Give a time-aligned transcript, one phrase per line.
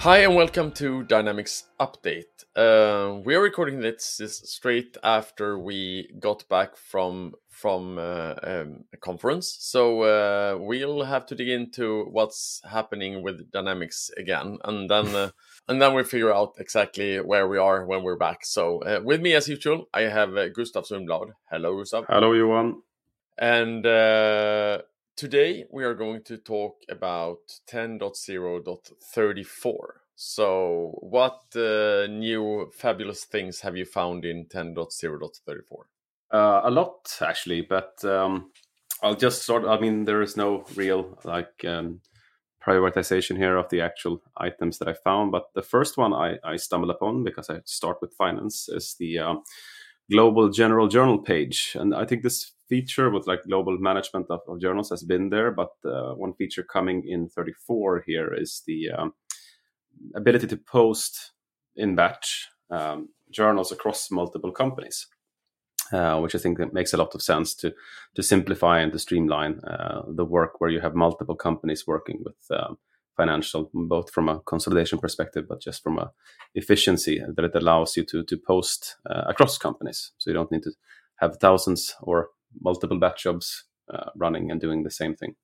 [0.00, 2.46] Hi and welcome to Dynamics Update.
[2.56, 8.84] Uh, we are recording this, this, straight after we got back from from uh, um,
[8.94, 14.88] a conference, so uh, we'll have to dig into what's happening with Dynamics again, and
[14.88, 15.32] then uh,
[15.68, 18.46] and then we figure out exactly where we are when we're back.
[18.46, 21.32] So uh, with me, as usual, I have uh, Gustav Sundblad.
[21.50, 22.06] Hello, Gustav.
[22.08, 22.80] Hello, Johan.
[23.36, 23.84] And
[25.20, 29.74] Today we are going to talk about 10.0.34.
[30.16, 35.60] So, what uh, new fabulous things have you found in 10.0.34?
[36.32, 38.50] Uh, a lot, actually, but um,
[39.02, 39.66] I'll just sort.
[39.66, 42.00] I mean, there is no real like um,
[42.66, 46.56] prioritization here of the actual items that I found, but the first one I, I
[46.56, 49.34] stumbled upon because I start with finance is the uh,
[50.10, 54.60] global general journal page, and I think this feature with like global management of, of
[54.60, 59.12] journals has been there, but uh, one feature coming in 34 here is the um,
[60.14, 61.32] ability to post
[61.76, 65.06] in batch um, journals across multiple companies.
[65.92, 67.72] Uh, which I think makes a lot of sense to
[68.14, 72.36] to simplify and to streamline uh, the work where you have multiple companies working with
[72.56, 72.78] um,
[73.16, 76.12] financial, both from a consolidation perspective, but just from a
[76.54, 80.12] efficiency that it allows you to to post uh, across companies.
[80.18, 80.72] So you don't need to
[81.16, 82.28] have thousands or
[82.60, 85.34] multiple batch jobs uh, running and doing the same thing.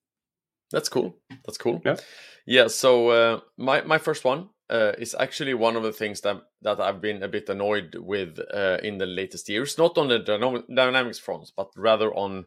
[0.73, 1.17] That's cool.
[1.45, 1.81] That's cool.
[1.85, 1.97] Yeah.
[2.47, 2.67] Yeah.
[2.69, 6.81] So uh, my my first one uh, is actually one of the things that that
[6.81, 11.19] I've been a bit annoyed with uh, in the latest years, not on the dynamics
[11.19, 12.47] front, but rather on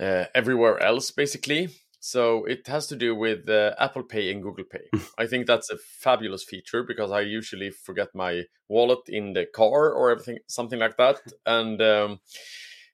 [0.00, 1.68] uh, everywhere else, basically.
[2.00, 4.88] So it has to do with uh, Apple Pay and Google Pay.
[5.18, 9.92] I think that's a fabulous feature because I usually forget my wallet in the car
[9.92, 12.20] or everything, something like that, and um,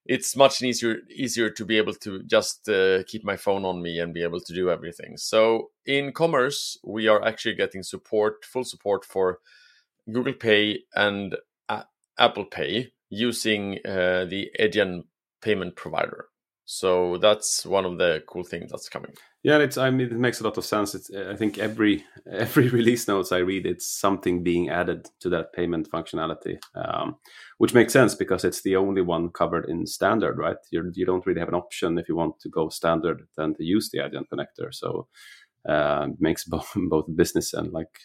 [0.07, 3.99] it's much easier easier to be able to just uh, keep my phone on me
[3.99, 5.17] and be able to do everything.
[5.17, 9.39] So in commerce, we are actually getting support, full support for
[10.11, 11.37] Google Pay and
[11.69, 11.85] uh,
[12.19, 15.05] Apple Pay using uh, the Adyen
[15.41, 16.27] payment provider.
[16.67, 19.15] So that's one of the cool things that's coming.
[19.45, 19.77] Yeah, it's.
[19.77, 20.95] I mean, it makes a lot of sense.
[20.95, 21.11] It's.
[21.15, 25.91] I think every every release notes I read, it's something being added to that payment
[25.91, 27.17] functionality, um,
[27.59, 30.57] which makes sense because it's the only one covered in standard, right?
[30.71, 33.65] You're, you don't really have an option if you want to go standard than to
[33.65, 34.73] use the Adyen connector.
[34.73, 35.09] So
[35.69, 38.01] uh, makes both both business and like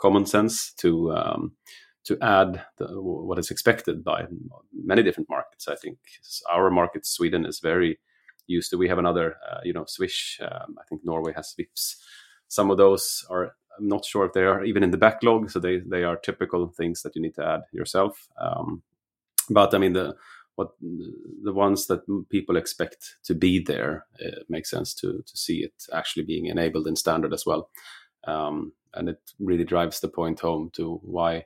[0.00, 1.52] common sense to um,
[2.06, 4.24] to add the, what is expected by
[4.72, 5.68] many different markets.
[5.68, 5.98] I think
[6.50, 7.98] our market, Sweden, is very
[8.48, 8.78] used to.
[8.78, 10.40] We have another, uh, you know, Swish.
[10.42, 11.96] Um, I think Norway has Vipps.
[12.48, 13.54] Some of those are.
[13.78, 16.68] I'm not sure if they are even in the backlog, so they they are typical
[16.68, 18.28] things that you need to add yourself.
[18.40, 18.82] Um,
[19.50, 20.16] but I mean the
[20.56, 22.00] what the ones that
[22.30, 26.88] people expect to be there it makes sense to to see it actually being enabled
[26.88, 27.70] in standard as well
[28.26, 31.44] um, and it really drives the point home to why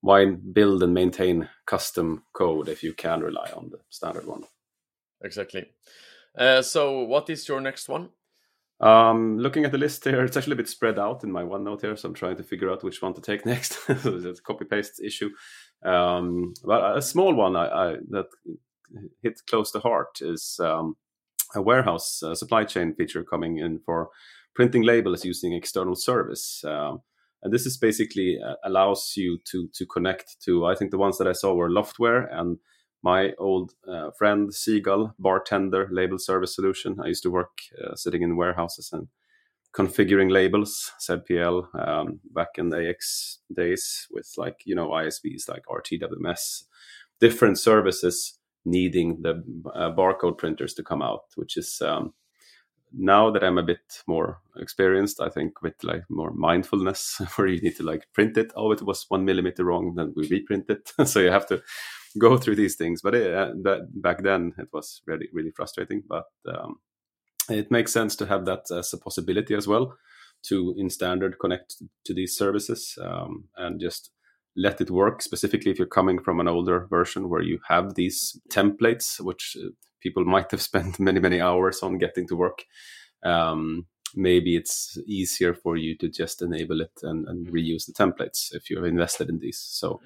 [0.00, 4.44] why build and maintain custom code if you can rely on the standard one?
[5.22, 5.66] Exactly.
[6.36, 8.10] Uh, so, what is your next one?
[8.80, 11.82] Um, looking at the list here, it's actually a bit spread out in my OneNote
[11.82, 13.78] here, so I'm trying to figure out which one to take next.
[13.88, 15.30] it's a copy paste issue.
[15.84, 18.26] Um, but a small one I, I, that
[19.22, 20.96] hit close to heart is um,
[21.54, 24.08] a warehouse uh, supply chain feature coming in for
[24.54, 26.64] printing labels using external service.
[26.64, 27.02] Um,
[27.42, 31.18] and this is basically uh, allows you to to connect to i think the ones
[31.18, 32.58] that i saw were loftware and
[33.02, 38.22] my old uh, friend seagull bartender label service solution i used to work uh, sitting
[38.22, 39.08] in warehouses and
[39.72, 45.62] configuring labels zpl um, back in the ax days with like you know isvs like
[45.66, 46.64] rtwms
[47.20, 49.42] different services needing the
[49.74, 52.12] uh, barcode printers to come out which is um,
[52.92, 57.60] now that I'm a bit more experienced, I think with like more mindfulness, where you
[57.60, 58.52] need to like print it.
[58.56, 60.92] Oh, it was one millimeter wrong, then we reprint it.
[61.06, 61.62] so you have to
[62.18, 63.02] go through these things.
[63.02, 66.02] But it, uh, that, back then, it was really really frustrating.
[66.08, 66.80] But um,
[67.48, 69.96] it makes sense to have that as a possibility as well
[70.42, 74.10] to in standard connect to these services um, and just
[74.56, 78.40] let it work specifically if you're coming from an older version where you have these
[78.50, 79.68] templates which uh,
[80.00, 82.64] people might have spent many many hours on getting to work
[83.24, 88.52] um, maybe it's easier for you to just enable it and, and, reuse the templates
[88.52, 90.00] if you're invested in these so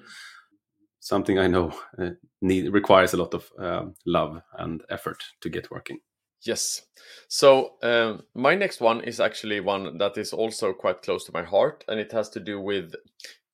[1.05, 2.09] something i know uh,
[2.41, 5.99] need requires a lot of uh, love and effort to get working
[6.41, 6.81] yes
[7.27, 11.43] so um, my next one is actually one that is also quite close to my
[11.43, 12.95] heart and it has to do with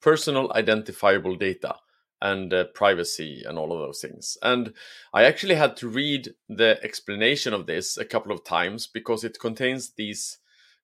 [0.01, 1.75] personal identifiable data
[2.21, 4.37] and uh, privacy and all of those things.
[4.43, 4.73] And
[5.13, 9.39] I actually had to read the explanation of this a couple of times because it
[9.39, 10.37] contains these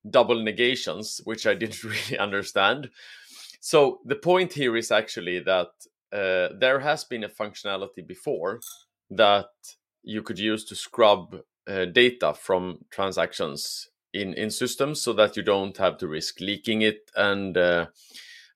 [0.09, 2.89] double negations, which I didn't really understand.
[3.59, 5.67] So the point here is actually that
[6.13, 8.59] uh, there has been a functionality before
[9.09, 9.49] that
[10.03, 11.37] you could use to scrub
[11.67, 16.81] uh, data from transactions in in systems so that you don't have to risk leaking
[16.81, 17.87] it and uh,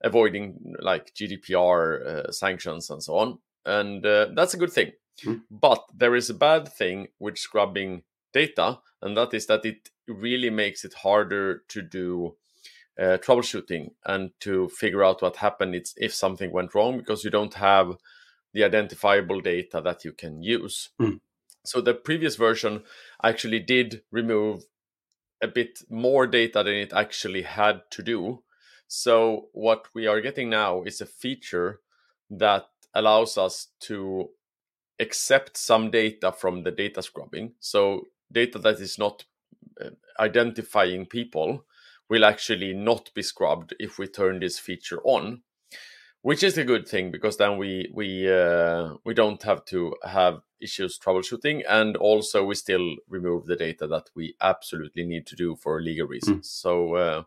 [0.04, 3.40] avoiding like GDPR uh, sanctions and so on.
[3.66, 4.92] And uh, that's a good thing.
[5.26, 5.42] Mm.
[5.52, 10.50] But there is a bad thing with scrubbing data, and that is that it really
[10.50, 12.36] makes it harder to do
[13.00, 17.30] uh, troubleshooting and to figure out what happened it's, if something went wrong because you
[17.30, 17.96] don't have
[18.54, 20.90] the identifiable data that you can use.
[21.02, 21.20] Mm.
[21.64, 22.84] So the previous version
[23.24, 24.64] actually did remove
[25.42, 28.44] a bit more data than it actually had to do.
[28.88, 31.80] So what we are getting now is a feature
[32.30, 34.30] that allows us to
[35.00, 37.54] accept some data from the data scrubbing.
[37.60, 39.26] So data that is not
[39.80, 41.66] uh, identifying people
[42.12, 45.42] will actually not be scrubbed if we turn this feature on
[46.24, 50.42] which is a good thing because then we we uh, we don't have to have
[50.60, 55.56] issues troubleshooting and also we still remove the data that we absolutely need to do
[55.56, 56.48] for legal reasons.
[56.48, 56.62] Mm.
[56.64, 57.24] so uh,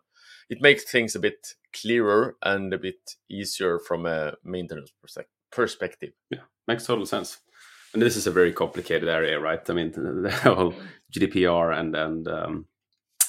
[0.49, 4.93] it makes things a bit clearer and a bit easier from a maintenance
[5.51, 6.13] perspective.
[6.29, 7.39] Yeah makes total sense.
[7.93, 9.69] And this is a very complicated area right?
[9.69, 9.91] I mean
[10.23, 10.73] the whole
[11.13, 12.65] gdpr and and um,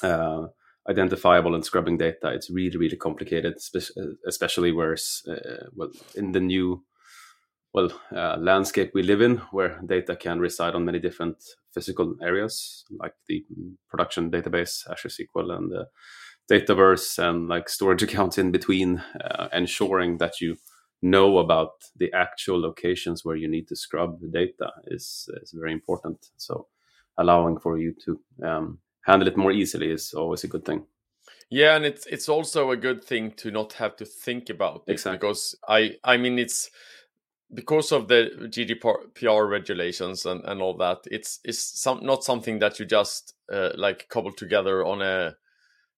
[0.03, 0.47] uh,
[0.89, 3.55] identifiable and scrubbing data it's really really complicated
[4.27, 4.97] especially where
[5.29, 6.83] uh, well in the new
[7.75, 11.37] well uh, landscape we live in where data can reside on many different
[11.75, 13.45] physical areas like the
[13.89, 15.87] production database azure sql and the
[16.51, 20.57] dataverse and like storage accounts in between uh, ensuring that you
[21.03, 25.73] know about the actual locations where you need to scrub the data is is very
[25.73, 26.31] important.
[26.37, 26.67] So
[27.19, 30.87] allowing for you to um, handle it more easily is always a good thing.
[31.49, 34.93] Yeah, and it's it's also a good thing to not have to think about it
[34.93, 35.19] exactly.
[35.19, 36.71] because I I mean it's
[37.55, 40.99] because of the GDPR regulations and, and all that.
[41.11, 45.37] It's it's some not something that you just uh, like cobble together on a,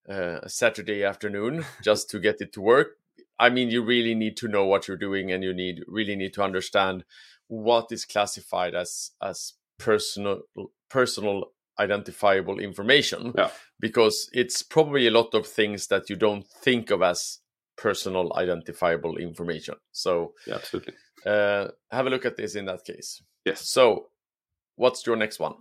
[0.09, 2.99] uh, a Saturday afternoon just to get it to work.
[3.41, 6.35] I mean, you really need to know what you're doing, and you need really need
[6.35, 7.05] to understand
[7.47, 10.43] what is classified as as personal
[10.91, 13.51] personal identifiable information yeah.
[13.81, 17.39] because it's probably a lot of things that you don't think of as
[17.77, 20.95] personal identifiable information so yeah, absolutely
[21.27, 24.07] uh, have a look at this in that case yes so
[24.77, 25.55] what's your next one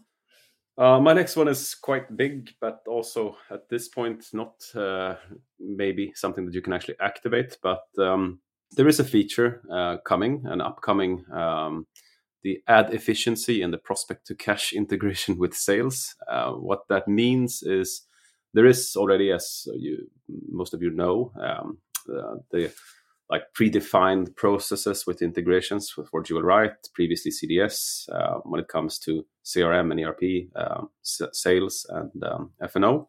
[0.78, 5.16] uh, my next one is quite big, but also at this point not uh,
[5.60, 7.58] maybe something that you can actually activate.
[7.64, 8.40] But um,
[8.72, 11.88] there is a feature uh, coming, an upcoming um,
[12.48, 16.16] the ad efficiency and the prospect to cash integration with sales.
[16.32, 18.04] Uh, what that means is
[18.54, 20.10] there is already, as you
[20.50, 21.80] most of you know, um,
[22.10, 22.72] uh, the
[23.30, 28.98] like predefined processes with integrations for, for Dual Write, previously CDS, uh, when it comes
[29.00, 30.24] to CRM and ERP,
[30.56, 33.08] um, sales and um, FNO.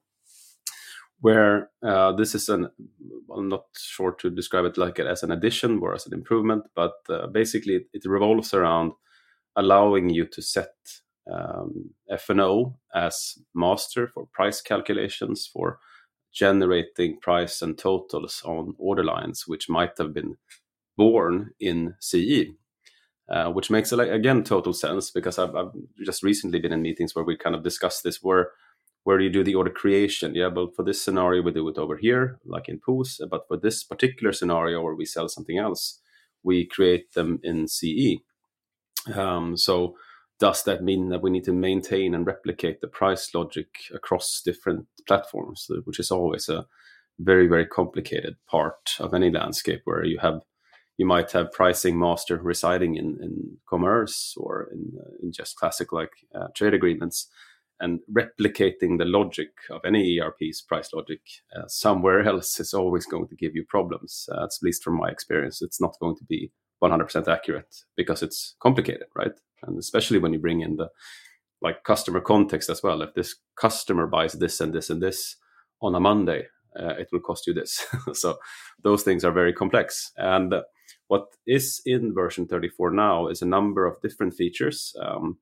[1.21, 2.69] Where uh, this is an,
[3.33, 6.65] I'm not sure to describe it like it as an addition or as an improvement,
[6.75, 8.93] but uh, basically it, it revolves around
[9.59, 10.73] allowing you to set
[11.31, 15.79] um, FNO as master for price calculations, for
[16.33, 20.37] generating price and totals on order lines, which might have been
[20.97, 22.55] born in CE.
[23.31, 25.73] Uh, which makes again total sense because I've, I've,
[26.03, 28.53] just recently been in meetings where we kind of discussed this where
[29.05, 31.99] where you do the order creation yeah but for this scenario we do it over
[31.99, 36.01] here like in POS but for this particular scenario where we sell something else
[36.43, 38.23] we create them in CE
[39.17, 39.97] um, so
[40.39, 44.87] does that mean that we need to maintain and replicate the price logic across different
[45.07, 46.67] platforms, which is always a
[47.19, 50.41] very very complicated part of any landscape where you have
[50.99, 55.93] you might have pricing master residing in, in commerce or in, uh, in just classic
[55.93, 57.29] like uh, trade agreements
[57.81, 61.21] and replicating the logic of any ERP's price logic
[61.57, 64.29] uh, somewhere else is always going to give you problems.
[64.33, 66.51] Uh, at least from my experience, it's not going to be
[66.83, 69.33] 100% accurate because it's complicated, right?
[69.63, 70.89] And especially when you bring in the
[71.61, 73.03] like customer context as well.
[73.03, 75.37] If this customer buys this and this and this
[75.83, 76.47] on a Monday,
[76.79, 77.85] uh, it will cost you this.
[78.13, 78.39] so
[78.83, 80.13] those things are very complex.
[80.17, 80.55] And
[81.09, 84.95] what is in version 34 now is a number of different features.
[85.01, 85.39] Um,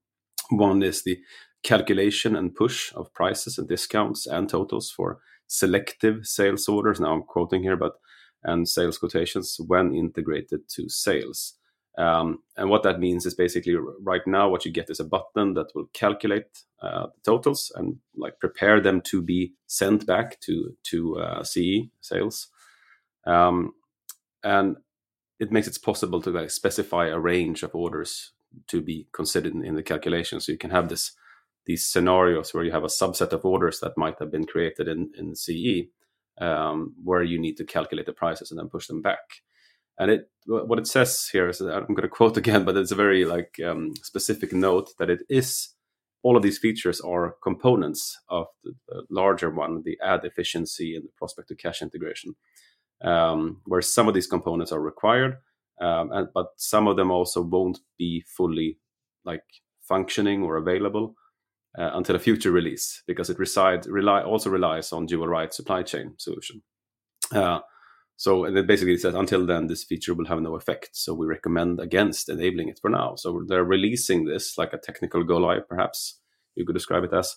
[0.50, 1.18] one is the
[1.62, 7.00] calculation and push of prices and discounts and totals for selective sales orders.
[7.00, 7.94] Now I'm quoting here, but
[8.42, 11.54] and sales quotations when integrated to sales.
[11.98, 15.54] Um, and what that means is basically right now, what you get is a button
[15.54, 20.76] that will calculate uh, the totals and like prepare them to be sent back to
[20.90, 22.48] to uh, CE sales.
[23.26, 23.72] Um,
[24.44, 24.76] and
[25.40, 28.32] it makes it possible to like specify a range of orders
[28.68, 30.40] to be considered in, in the calculation.
[30.40, 31.12] So you can have this
[31.66, 35.10] these scenarios where you have a subset of orders that might have been created in,
[35.18, 35.88] in CE,
[36.40, 39.42] um, where you need to calculate the prices and then push them back.
[39.98, 42.96] And it what it says here is I'm going to quote again, but it's a
[42.96, 45.70] very like um, specific note that it is
[46.22, 51.04] all of these features are components of the, the larger one, the ad efficiency and
[51.04, 52.34] the prospect to cash integration,
[53.02, 55.36] um, where some of these components are required,
[55.80, 58.78] um, and, but some of them also won't be fully
[59.24, 59.44] like
[59.86, 61.14] functioning or available
[61.78, 65.82] uh, until a future release because it reside, rely, also relies on dual write supply
[65.82, 66.62] chain solution.
[67.32, 67.60] Uh,
[68.16, 70.90] so and it basically says until then this feature will have no effect.
[70.92, 73.14] So we recommend against enabling it for now.
[73.16, 76.20] So they're releasing this like a technical go live, perhaps
[76.54, 77.36] you could describe it as.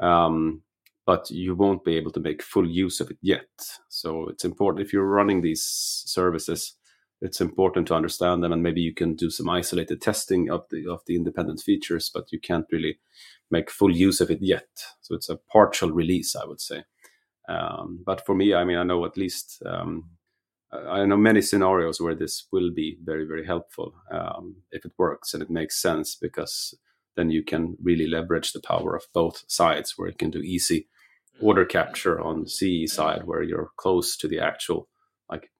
[0.00, 0.62] Um,
[1.06, 3.48] but you won't be able to make full use of it yet.
[3.90, 5.62] So it's important if you're running these
[6.06, 6.74] services,
[7.20, 10.86] it's important to understand them and maybe you can do some isolated testing of the
[10.90, 12.98] of the independent features, but you can't really
[13.56, 14.68] make full use of it yet.
[15.00, 16.80] So it's a partial release, I would say.
[17.48, 20.10] Um, but for me, I mean, I know at least um,
[20.72, 25.34] I know many scenarios where this will be very, very helpful um, if it works
[25.34, 26.74] and it makes sense because
[27.16, 30.88] then you can really leverage the power of both sides where you can do easy
[31.40, 34.88] order capture on CE side where you're close to the actual
[35.30, 35.50] like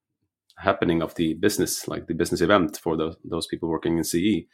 [0.58, 4.46] happening of the business, like the business event for those, those people working in CE,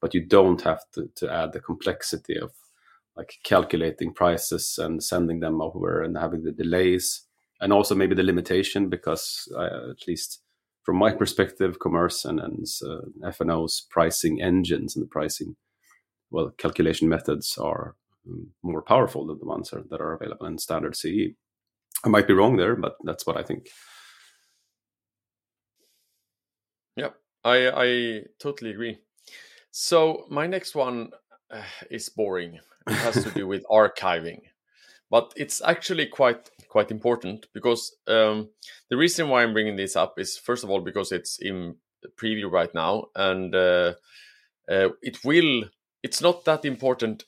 [0.00, 2.52] but you don't have to, to add the complexity of
[3.16, 7.22] like calculating prices and sending them over and having the delays
[7.60, 10.42] and also maybe the limitation because uh, at least
[10.82, 15.56] from my perspective commerce and, and uh, f&o's pricing engines and the pricing
[16.30, 17.96] well calculation methods are
[18.28, 21.34] um, more powerful than the ones are, that are available in standard ce
[22.04, 23.68] i might be wrong there but that's what i think.
[26.96, 27.10] Yeah
[27.44, 28.98] i i totally agree.
[29.70, 31.10] So my next one
[31.50, 34.40] uh, is boring it has to do with archiving,
[35.10, 38.50] but it's actually quite quite important because um,
[38.90, 41.76] the reason why I'm bringing this up is first of all because it's in
[42.16, 43.94] preview right now, and uh,
[44.68, 45.64] uh, it will.
[46.02, 47.24] It's not that important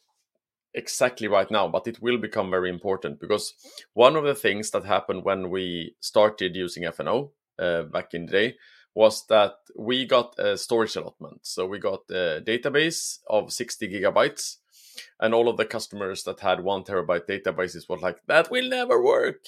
[0.75, 3.55] exactly right now, but it will become very important because
[3.95, 8.33] one of the things that happened when we started using FNO uh, back in the
[8.33, 8.55] day
[8.95, 11.41] was that we got a storage allotment.
[11.43, 14.57] So we got a database of 60 gigabytes
[15.21, 19.03] and all of the customers that had one terabyte databases were like that will never
[19.03, 19.47] work.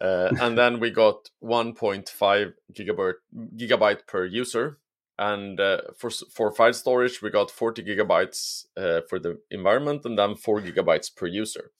[0.00, 3.14] Uh, and then we got 1.5 gigabyte
[3.56, 4.78] gigabyte per user.
[5.18, 10.16] And uh, for for file storage we got 40 gigabytes uh, for the environment and
[10.16, 11.72] then 4 gigabytes per user.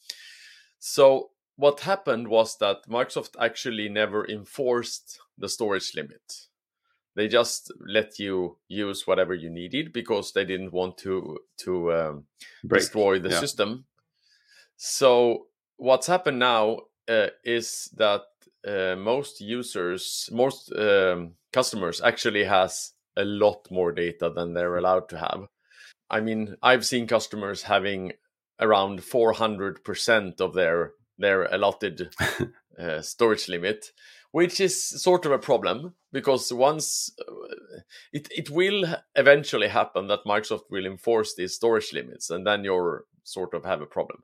[0.81, 6.48] So what happened was that microsoft actually never enforced the storage limit
[7.19, 12.25] they just let you use whatever you needed because they didn't want to to um,
[12.65, 13.41] destroy the yeah.
[13.41, 13.87] system.
[14.77, 18.23] So what's happened now uh, is that
[18.65, 25.09] uh, most users, most um, customers actually has a lot more data than they're allowed
[25.09, 25.49] to have.
[26.09, 28.13] I mean, I've seen customers having
[28.61, 32.15] around 400% of their their allotted
[32.79, 33.91] uh, storage limit
[34.33, 37.79] which is sort of a problem because once uh,
[38.13, 43.05] it, it will eventually happen that Microsoft will enforce these storage limits and then you're
[43.25, 44.23] sort of have a problem.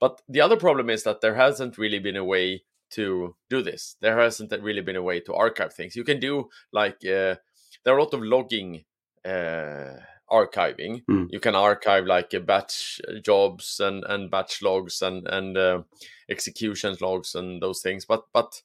[0.00, 3.96] But the other problem is that there hasn't really been a way to do this.
[4.00, 5.96] There hasn't really been a way to archive things.
[5.96, 7.36] You can do like uh,
[7.84, 8.84] there are a lot of logging
[9.24, 9.96] uh,
[10.30, 11.02] archiving.
[11.10, 11.28] Mm.
[11.30, 15.82] You can archive like batch jobs and and batch logs and and uh,
[16.30, 18.04] execution logs and those things.
[18.04, 18.62] But but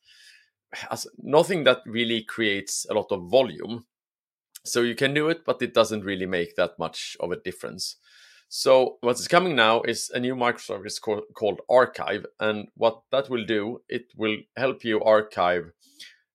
[0.89, 3.85] has nothing that really creates a lot of volume.
[4.65, 7.97] So you can do it, but it doesn't really make that much of a difference.
[8.49, 13.45] So what's coming now is a new microservice called, called Archive, and what that will
[13.45, 15.71] do, it will help you archive.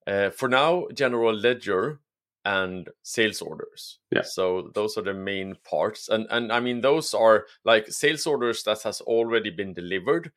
[0.07, 2.01] Uh, for now, general ledger
[2.45, 3.99] and sales orders.
[4.11, 4.23] Yeah.
[4.23, 8.63] So those are the main parts, and and I mean those are like sales orders
[8.65, 10.33] that has already been delivered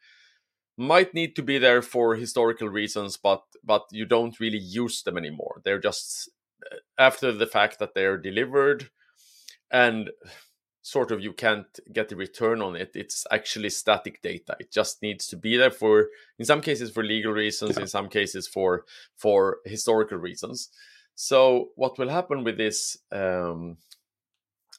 [0.78, 5.18] might need to be there for historical reasons, but but you don't really use them
[5.18, 5.62] anymore.
[5.64, 6.30] They're just
[6.72, 8.90] uh, after the fact that they're delivered,
[9.72, 10.10] and
[10.82, 12.92] sort of you can't get the return on it.
[12.94, 14.56] It's actually static data.
[14.60, 17.82] It just needs to be there for in some cases for legal reasons, yeah.
[17.84, 20.70] in some cases for for historical reasons.
[21.16, 23.78] So what will happen with this um,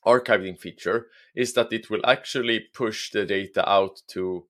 [0.07, 4.47] archiving feature is that it will actually push the data out to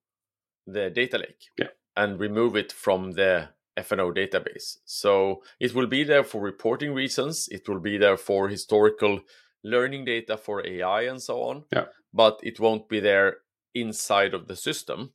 [0.67, 1.67] the data lake yeah.
[1.95, 4.77] and remove it from the FNO database.
[4.85, 7.47] So it will be there for reporting reasons.
[7.49, 9.21] It will be there for historical
[9.63, 11.63] learning data for AI and so on.
[11.73, 11.85] Yeah.
[12.13, 13.37] But it won't be there
[13.73, 15.13] inside of the system.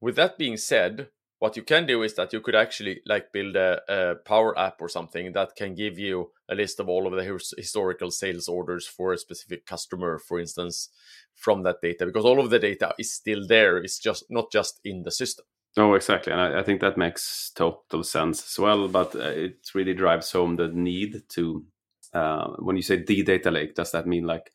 [0.00, 1.08] With that being said,
[1.44, 4.80] what you can do is that you could actually like build a, a, power app
[4.80, 8.86] or something that can give you a list of all of the historical sales orders
[8.86, 10.88] for a specific customer for instance
[11.44, 13.76] from that data because all of the data is still there.
[13.76, 15.44] It's just not just in the system.
[15.76, 16.32] Oh exactly.
[16.32, 20.32] And i, I think that makes total sense as well but uh, it really drives
[20.32, 21.64] home the need to
[22.12, 24.52] uh, when you say the data lake does that mean like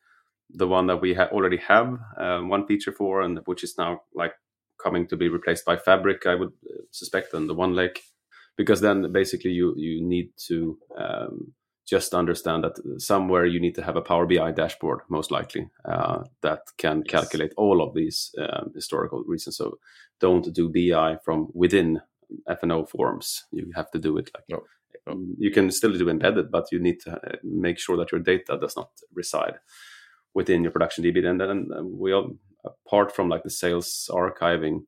[0.48, 4.00] the one that we ha- already have uh, one feature for and which is now
[4.14, 4.32] like
[4.82, 8.02] coming to be replaced by Fabric, I would uh, suspect, and the One Lake,
[8.56, 11.52] because then basically you you need to um,
[11.90, 16.22] just understand that somewhere you need to have a Power BI dashboard, most likely, uh,
[16.40, 17.10] that can yes.
[17.10, 19.56] calculate all of these um, historical reasons.
[19.56, 19.78] So
[20.20, 22.00] don't do BI from within
[22.48, 23.44] FNO forms.
[23.50, 24.62] You have to do it like no.
[25.36, 28.56] you can still do embedded, but you need to uh, make sure that your data
[28.60, 29.54] does not reside
[30.32, 31.26] within your production DB.
[31.26, 32.30] And then we all,
[32.64, 34.82] apart from like the sales archiving,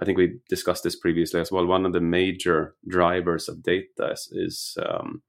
[0.00, 1.66] I think we discussed this previously as well.
[1.66, 5.22] One of the major drivers of data is, is um,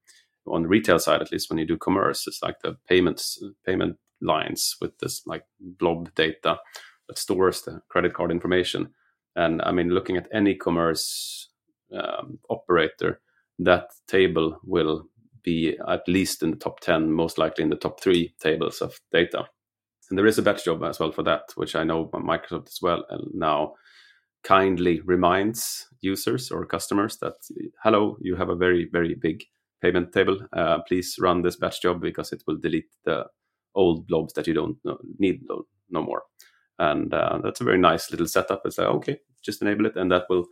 [0.47, 3.97] on the retail side, at least when you do commerce, it's like the payments payment
[4.21, 6.57] lines with this like blob data
[7.07, 8.93] that stores the credit card information.
[9.35, 11.49] And I mean, looking at any commerce
[11.93, 13.21] um, operator,
[13.59, 15.07] that table will
[15.43, 18.99] be at least in the top 10, most likely in the top three tables of
[19.11, 19.45] data.
[20.09, 22.79] And there is a batch job as well for that, which I know Microsoft as
[22.81, 23.73] well now
[24.43, 27.35] kindly reminds users or customers that,
[27.83, 29.43] hello, you have a very, very big
[29.81, 30.39] payment table.
[30.53, 33.25] Uh, please run this batch job because it will delete the
[33.75, 34.77] old blobs that you don't
[35.17, 36.23] need no, no more.
[36.79, 38.61] And uh, that's a very nice little setup.
[38.65, 39.95] It's like, okay, just enable it.
[39.95, 40.47] And that will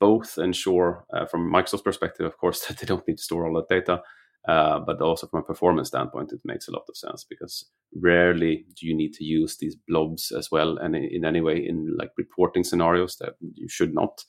[0.00, 3.54] both ensure, uh, from Microsoft's perspective, of course, that they don't need to store all
[3.54, 4.02] that data,
[4.46, 7.66] uh, but also from a performance standpoint, it makes a lot of sense because
[8.00, 11.94] rarely do you need to use these blobs as well, and in any way in
[11.98, 14.24] like reporting scenarios that you should not.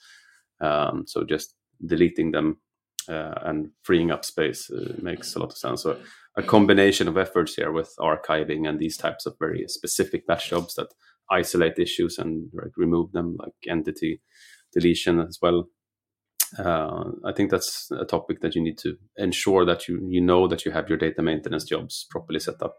[0.61, 2.57] Um, so just deleting them
[3.09, 5.83] and freeing up space uh, makes a lot of sense.
[5.83, 5.99] So
[6.37, 10.75] a combination of efforts here with archiving and these types of very specific batch jobs
[10.75, 10.93] that
[11.31, 14.21] isolate issues and like, remove them, like entity
[14.73, 15.67] deletion as well
[16.57, 20.47] uh, I think that's a topic that you need to ensure that you you know
[20.47, 22.75] that you have your data maintenance jobs properly set up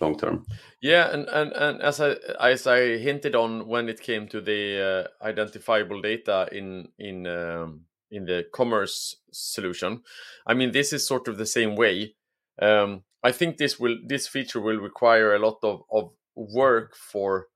[0.00, 0.44] long term.
[0.82, 5.08] Yeah, and, and and as I as I hinted on when it came to the
[5.22, 10.02] uh, identifiable data in in um, in the commerce solution,
[10.46, 12.14] I mean this is sort of the same way.
[12.60, 17.48] Um, I think this will this feature will require a lot of, of work for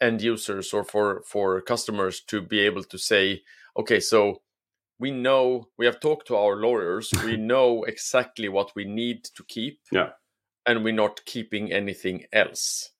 [0.00, 3.42] end users or for for customers to be able to say,
[3.76, 4.42] okay, so
[4.98, 7.12] we know we have talked to our lawyers.
[7.24, 10.10] We know exactly what we need to keep yeah.
[10.66, 12.90] and we're not keeping anything else.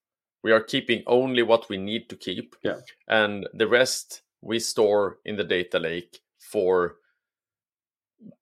[0.42, 2.80] We are keeping only what we need to keep yeah.
[3.08, 6.20] and the rest we store in the data lake
[6.54, 6.96] for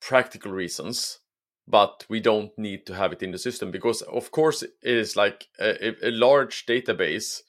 [0.00, 1.20] practical reasons
[1.66, 5.16] but we don't need to have it in the system because of course it is
[5.16, 7.42] like a, a large database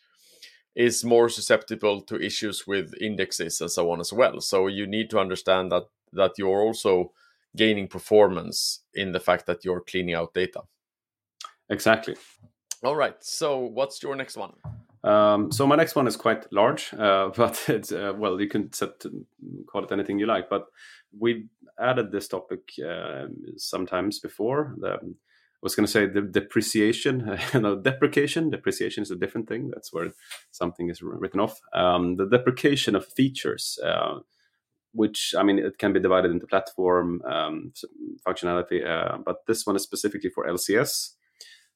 [0.76, 4.42] is more susceptible to issues with indexes and so on as well.
[4.42, 7.12] So you need to understand that that you're also
[7.56, 10.62] gaining performance in the fact that you're cleaning out data.
[11.70, 12.16] Exactly.
[12.84, 13.16] All right.
[13.22, 14.54] So what's your next one?
[15.04, 18.72] Um, so my next one is quite large, uh, but it's uh, well, you can
[18.74, 19.04] set
[19.68, 20.50] call it anything you like.
[20.50, 20.66] But
[21.18, 21.48] we
[21.80, 23.26] added this topic uh,
[23.58, 24.76] sometimes before.
[24.80, 28.50] The, I was going to say the depreciation, know, deprecation.
[28.50, 29.72] Depreciation is a different thing.
[29.74, 30.12] That's where
[30.52, 31.62] something is written off.
[31.74, 34.20] Um, the deprecation of features, uh,
[34.94, 37.74] which I mean, it can be divided into platform um,
[38.28, 41.12] functionality, uh, but this one is specifically for LCS.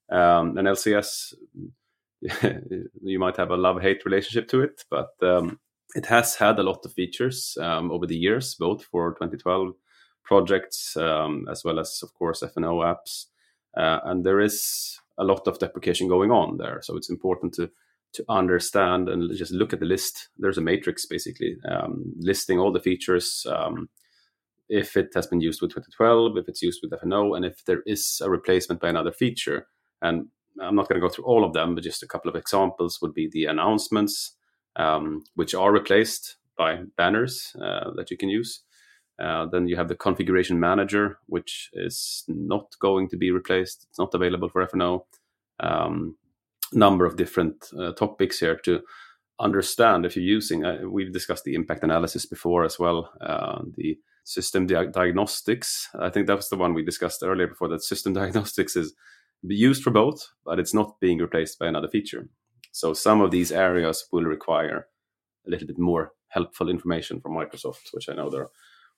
[0.09, 1.33] Um, and LCS,
[3.01, 5.60] you might have a love-hate relationship to it, but um,
[5.95, 9.73] it has had a lot of features um, over the years, both for 2012
[10.23, 13.25] projects um, as well as, of course, FNO apps.
[13.75, 16.80] Uh, and there is a lot of deprecation going on there.
[16.82, 17.69] So it's important to
[18.13, 20.30] to understand and just look at the list.
[20.38, 23.45] There's a matrix basically um, listing all the features.
[23.49, 23.89] Um,
[24.69, 27.84] if it has been used with 2012, if it's used with FNO, and if there
[27.86, 29.67] is a replacement by another feature.
[30.01, 30.27] And
[30.62, 33.00] I'm not going to go through all of them, but just a couple of examples
[33.02, 34.36] would be the announcements,
[34.76, 38.63] um, which are replaced by banners uh, that you can use.
[39.20, 43.88] Uh, then you have the configuration manager, which is not going to be replaced.
[43.89, 45.02] It's not available for FNO.
[45.60, 46.15] Um,
[46.74, 48.82] number of different uh, topics here to
[49.39, 50.65] understand if you're using.
[50.65, 53.12] Uh, we've discussed the impact analysis before as well.
[53.22, 55.89] Uh, the system di- diagnostics.
[56.00, 57.70] I think that was the one we discussed earlier before.
[57.70, 58.93] That system diagnostics is
[59.43, 62.30] used for both, but it's not being replaced by another feature.
[62.71, 64.88] So some of these areas will require
[65.45, 68.50] a little bit more helpful information from Microsoft, which I know they're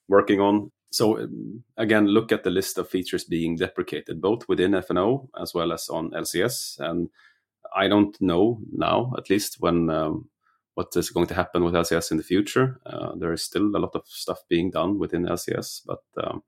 [0.08, 0.72] working on.
[0.90, 5.54] So um, again, look at the list of features being deprecated, both within FNO as
[5.54, 6.80] well as on LCS.
[6.80, 7.08] And
[7.74, 10.28] I don't know now, at least, when um,
[10.74, 12.80] what is going to happen with LCS in the future.
[12.86, 16.42] Uh, there is still a lot of stuff being done within LCS, but um,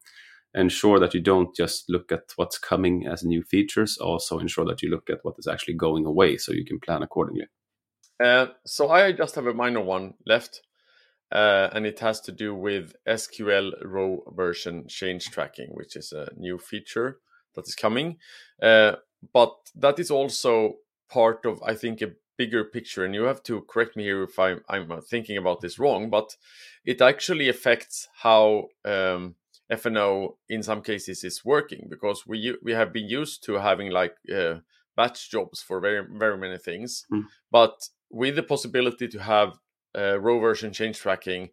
[0.55, 3.99] ensure that you don't just look at what's coming as new features.
[3.99, 7.03] Also, ensure that you look at what is actually going away, so you can plan
[7.03, 7.47] accordingly.
[8.23, 10.63] Uh, so I just have a minor one left
[11.33, 16.29] uh, and it has to do with SQL row version change tracking, which is a
[16.37, 17.19] new feature
[17.55, 18.19] that is coming.
[18.63, 18.97] Uh,
[19.33, 20.75] but that is also
[21.11, 23.05] part of, I think, a bigger picture.
[23.05, 26.37] And you have to correct me here if I'm, I'm thinking about this wrong, but
[26.85, 29.37] it actually affects how um,
[29.73, 34.17] FNO in some cases is working because we we have been used to having like
[34.35, 34.57] uh,
[34.97, 37.25] batch jobs for very very many things, mm.
[37.51, 39.59] but with the possibility to have
[39.97, 41.49] uh, row version change tracking,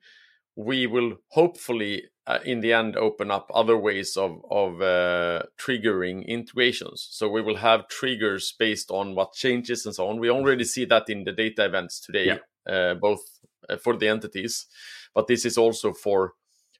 [0.55, 6.27] we will hopefully uh, in the end open up other ways of of uh, triggering
[6.27, 7.08] integrations.
[7.12, 10.19] So we will have triggers based on what changes and so on.
[10.19, 12.39] We already see that in the data events today, yeah.
[12.71, 13.21] Uh, both
[13.69, 14.67] uh, for the entities,
[15.15, 16.34] but this is also for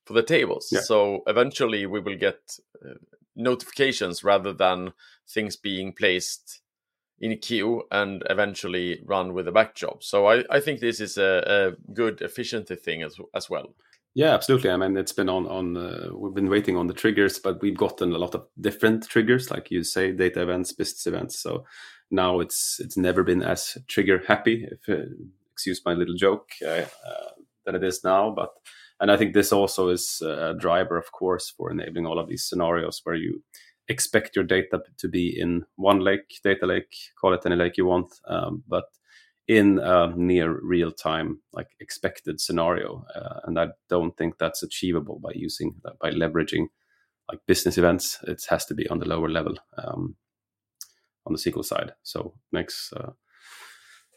[0.10, 0.70] for the tables.
[0.72, 0.80] Yeah.
[0.82, 2.40] So eventually we will get
[2.84, 2.96] uh,
[3.36, 4.94] notifications rather than
[5.32, 6.62] things being placed
[7.20, 10.02] in a queue and eventually run with a back job.
[10.02, 13.76] So I, I think this is a, a good efficiency thing as, as well.
[14.16, 14.72] Yeah, absolutely.
[14.72, 15.78] I mean, it's been on on.
[15.78, 19.52] Uh, we've been waiting on the triggers, but we've gotten a lot of different triggers,
[19.52, 21.40] like you say, data events, business events.
[21.40, 21.66] So
[22.10, 25.04] now it's it's never been as trigger happy, if uh,
[25.52, 27.30] excuse my little joke, uh, uh
[27.66, 28.34] than it is now.
[28.36, 28.50] But
[29.00, 32.44] and I think this also is a driver, of course, for enabling all of these
[32.44, 33.44] scenarios where you
[33.88, 37.86] expect your data to be in one lake, data lake, call it any lake you
[37.86, 38.86] want, um, but
[39.48, 43.04] in a near real time, like expected scenario.
[43.16, 46.68] Uh, and I don't think that's achievable by using, that, by leveraging
[47.28, 48.20] like business events.
[48.28, 50.16] It has to be on the lower level um,
[51.26, 51.94] on the SQL side.
[52.04, 53.12] So makes uh,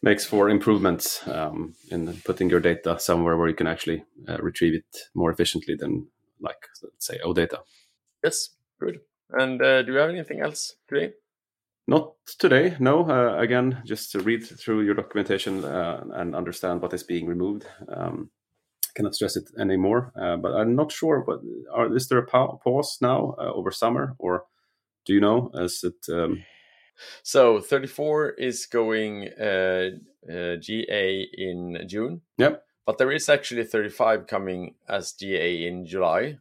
[0.02, 4.74] makes for improvements um, in putting your data somewhere where you can actually uh, retrieve
[4.74, 6.08] it more efficiently than
[6.40, 7.58] like let's say OData.
[8.24, 9.00] Yes, good.
[9.30, 11.12] And uh, do you have anything else today?
[11.86, 13.08] Not today, no.
[13.08, 17.66] Uh, again, just to read through your documentation uh, and understand what is being removed.
[17.88, 18.30] Um,
[18.94, 21.24] cannot stress it anymore, uh, but I'm not sure.
[21.26, 21.40] But
[21.72, 24.44] are, is there a pa- pause now uh, over summer, or
[25.06, 25.50] do you know?
[25.54, 26.12] Is it?
[26.12, 26.44] Um...
[27.22, 29.90] So 34 is going uh,
[30.28, 32.22] GA in June.
[32.38, 32.64] Yep.
[32.86, 36.38] But there is actually 35 coming as GA in July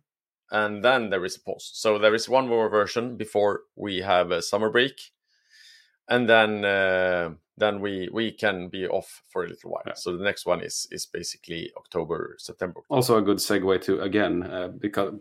[0.52, 1.72] and then there is a pause.
[1.74, 5.12] So there is one more version before we have a summer break,
[6.12, 9.84] and then uh, then we we can be off for a little while.
[9.88, 9.94] Yeah.
[9.96, 12.82] So the next one is is basically October September.
[12.90, 15.14] Also a good segue to again uh, because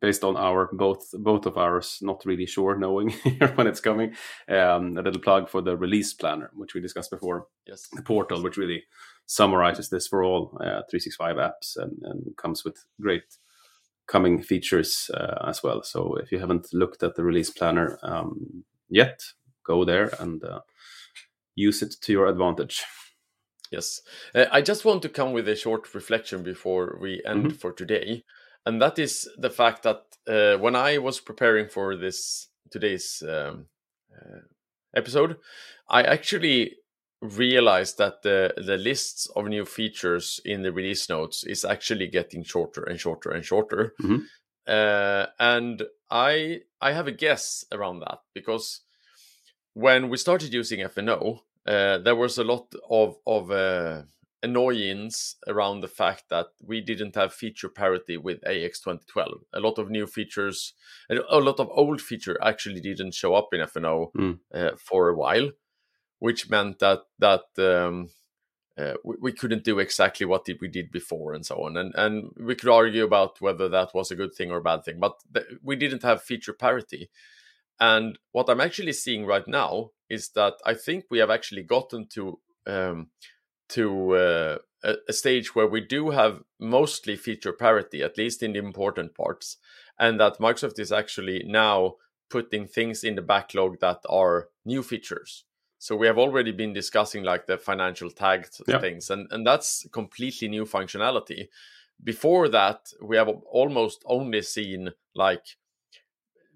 [0.00, 3.10] based on our both both of ours not really sure knowing
[3.54, 4.14] when it's coming.
[4.48, 7.46] Um, a little plug for the release planner, which we discussed before.
[7.66, 8.84] Yes, the portal, which really
[9.26, 13.38] summarizes this for all uh, 365 apps and, and comes with great
[14.06, 15.82] coming features uh, as well.
[15.82, 19.20] So if you haven't looked at the release planner um, yet,
[19.66, 20.60] go there and uh,
[21.54, 22.84] use it to your advantage.
[23.70, 24.00] Yes,
[24.34, 27.56] uh, I just want to come with a short reflection before we end mm-hmm.
[27.56, 28.24] for today,
[28.64, 33.66] and that is the fact that uh, when I was preparing for this today's um,
[34.14, 34.40] uh,
[34.94, 35.36] episode,
[35.88, 36.76] I actually
[37.20, 42.44] realized that the the lists of new features in the release notes is actually getting
[42.44, 43.94] shorter and shorter and shorter.
[44.00, 44.18] Mm-hmm.
[44.66, 48.82] Uh, and I I have a guess around that because
[49.76, 54.02] when we started using FNO, uh, there was a lot of of uh,
[54.42, 59.42] annoyance around the fact that we didn't have feature parity with AX 2012.
[59.52, 60.74] A lot of new features,
[61.10, 64.38] a lot of old feature actually didn't show up in FNO mm.
[64.54, 65.50] Uh, for a while
[66.18, 68.10] which meant that that um,
[68.78, 71.76] uh, we, we, couldn't do exactly what we did before and so on.
[71.76, 74.84] And and we could argue about whether that was a good thing or a bad
[74.84, 77.10] thing, but th- we didn't have feature parity.
[77.80, 82.06] And what I'm actually seeing right now is that I think we have actually gotten
[82.08, 83.08] to um,
[83.68, 88.52] to uh, a, a, stage where we do have mostly feature parity, at least in
[88.52, 89.58] the important parts,
[89.98, 91.94] and that Microsoft is actually now
[92.28, 95.44] putting things in the backlog that are new features.
[95.78, 98.78] So we have already been discussing like the financial tag yeah.
[98.78, 101.48] things, and, and that's completely new functionality.
[102.02, 105.56] Before that, we have almost only seen like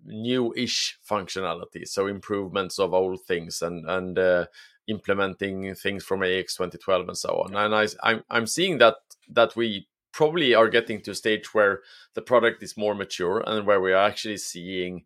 [0.05, 4.47] new-ish functionality, so improvements of old things and and uh,
[4.89, 7.55] implementing things from AX 2012 and so on.
[7.55, 8.97] And I, I'm I'm seeing that
[9.29, 11.81] that we probably are getting to a stage where
[12.15, 15.05] the product is more mature and where we are actually seeing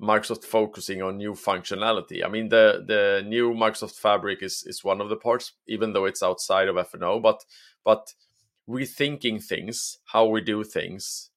[0.00, 2.24] Microsoft focusing on new functionality.
[2.24, 6.04] I mean, the the new Microsoft Fabric is is one of the parts, even though
[6.04, 7.22] it's outside of FNO.
[7.22, 7.44] But
[7.84, 8.12] but
[8.68, 11.30] rethinking things, how we do things,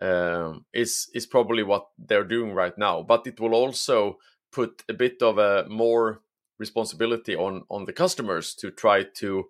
[0.00, 3.02] um, is is probably what they're doing right now.
[3.02, 4.18] But it will also
[4.52, 6.20] put a bit of a more
[6.58, 9.44] responsibility on on the customers to try to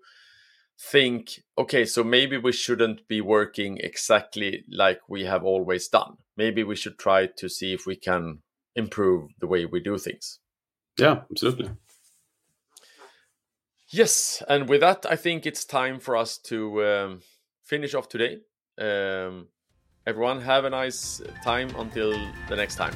[0.80, 6.16] think okay so maybe we shouldn't be working exactly like we have always done.
[6.36, 8.42] Maybe we should try to see if we can
[8.74, 10.40] improve the way we do things.
[10.98, 11.70] Yeah absolutely.
[13.88, 17.20] Yes and with that i think it's time for us to um,
[17.64, 18.38] finish off today.
[18.78, 19.48] Um,
[20.06, 22.12] everyone have a nice time until
[22.48, 22.94] the next time.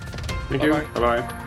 [0.49, 0.73] Thank bye you.
[0.95, 1.45] Bye bye